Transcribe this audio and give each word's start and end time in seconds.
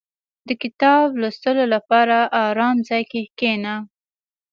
•د 0.47 0.49
کتاب 0.61 1.07
لوستلو 1.21 1.63
لپاره 1.75 2.15
آرام 2.45 2.77
ځای 2.89 3.03
کې 3.11 3.21
کښېنه. 3.39 3.75